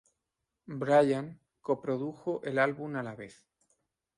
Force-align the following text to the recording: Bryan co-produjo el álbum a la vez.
Bryan 0.83 1.29
co-produjo 1.61 2.35
el 2.51 2.57
álbum 2.67 2.95
a 2.95 3.03
la 3.11 3.15
vez. 3.21 3.41